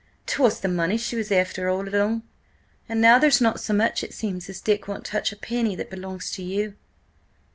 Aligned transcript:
'Twas 0.25 0.59
the 0.61 0.67
money 0.67 0.97
she 0.97 1.15
was 1.15 1.31
after 1.31 1.69
all 1.69 1.87
along; 1.87 2.23
and 2.89 2.99
now 2.99 3.19
there's 3.19 3.39
not 3.39 3.59
so 3.59 3.71
much, 3.71 4.03
it 4.03 4.15
seems, 4.15 4.49
as 4.49 4.59
Dick 4.59 4.87
won't 4.87 5.05
touch 5.05 5.31
a 5.31 5.35
penny 5.35 5.75
that 5.75 5.91
belongs 5.91 6.31
to 6.31 6.41
you." 6.41 6.73